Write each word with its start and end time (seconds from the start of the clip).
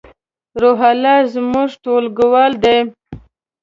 روح 0.61 0.79
الله 0.91 1.17
زمونږ 1.33 1.69
ټولګیوال 1.83 2.51
ده 2.63 2.75